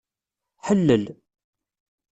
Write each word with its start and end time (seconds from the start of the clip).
Ḥellel. 0.65 1.05